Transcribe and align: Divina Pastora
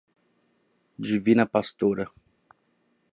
Divina 0.99 1.45
Pastora 1.45 2.09